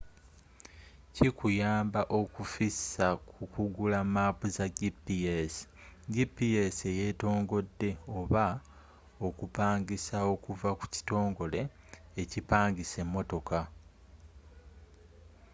[1.15, 5.53] kikuyamba okufissa ku kugula maapu za gps
[6.13, 8.45] gps eyeetongodde oba
[9.27, 11.59] okupangisa okuva ku kitongole
[12.21, 13.59] ekipangisa emmotoka